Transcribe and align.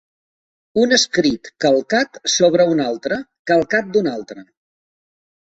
Un 0.83 0.95
escrit 0.95 1.49
calcat 1.65 2.17
sobre 2.37 2.67
un 2.73 2.83
altre, 2.87 3.19
calcat 3.53 3.93
d'un 3.93 4.11
altre. 4.15 4.49